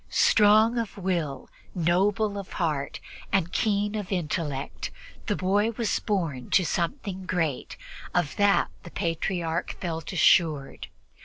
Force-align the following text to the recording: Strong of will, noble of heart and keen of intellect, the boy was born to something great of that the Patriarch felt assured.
Strong 0.09 0.79
of 0.79 0.97
will, 0.97 1.47
noble 1.75 2.35
of 2.39 2.53
heart 2.53 2.99
and 3.31 3.53
keen 3.53 3.93
of 3.93 4.11
intellect, 4.11 4.89
the 5.27 5.35
boy 5.35 5.69
was 5.77 5.99
born 5.99 6.49
to 6.49 6.65
something 6.65 7.27
great 7.27 7.77
of 8.11 8.35
that 8.37 8.71
the 8.81 8.89
Patriarch 8.89 9.73
felt 9.79 10.11
assured. 10.11 10.87